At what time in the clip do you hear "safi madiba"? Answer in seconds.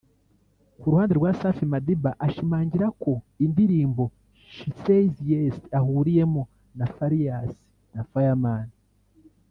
1.39-2.11